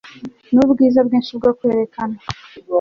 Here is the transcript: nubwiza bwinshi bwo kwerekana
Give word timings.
nubwiza 0.53 0.99
bwinshi 1.07 1.31
bwo 1.39 1.51
kwerekana 1.57 2.17